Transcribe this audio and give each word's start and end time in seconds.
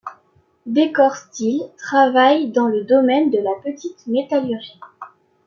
Dekor 0.65 1.15
stil 1.15 1.61
travaille 1.77 2.51
dans 2.51 2.65
le 2.67 2.83
domaine 2.83 3.29
de 3.29 3.37
la 3.37 3.53
petite 3.63 4.07
métallurgie. 4.07 4.79